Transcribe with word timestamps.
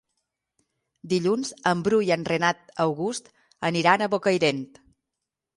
Dilluns 1.11 1.51
en 1.71 1.83
Bru 1.87 1.99
i 2.07 2.11
en 2.17 2.25
Renat 2.31 2.65
August 2.87 3.31
aniran 3.71 4.07
a 4.07 4.09
Bocairent. 4.15 4.65